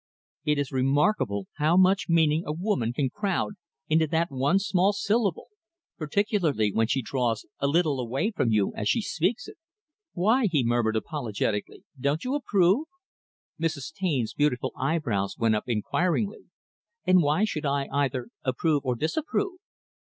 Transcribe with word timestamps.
It 0.45 0.57
is 0.57 0.71
remarkable 0.71 1.45
how 1.57 1.77
much 1.77 2.09
meaning 2.09 2.41
a 2.47 2.51
woman 2.51 2.91
can 2.91 3.11
crowd 3.11 3.53
into 3.87 4.07
that 4.07 4.31
one 4.31 4.57
small 4.57 4.93
syllable; 4.93 5.49
particularly, 5.99 6.73
when 6.73 6.87
she 6.87 7.03
draws 7.03 7.45
a 7.59 7.67
little 7.67 7.99
away 7.99 8.31
from 8.31 8.49
you 8.49 8.73
as 8.75 8.89
she 8.89 8.99
speaks 8.99 9.47
it. 9.47 9.57
"Why," 10.13 10.47
he 10.47 10.63
murmured 10.65 10.95
apologetically, 10.95 11.83
"don't 11.99 12.23
you 12.23 12.33
approve?" 12.33 12.87
Mrs. 13.61 13.93
Taine's 13.93 14.33
beautiful 14.33 14.73
eyebrows 14.75 15.37
went 15.37 15.53
up 15.53 15.65
inquiringly 15.69 16.45
"And 17.05 17.21
why 17.21 17.43
should 17.45 17.67
I 17.67 17.87
either 17.91 18.29
approve 18.43 18.83
or 18.83 18.95
disapprove?" 18.95 19.59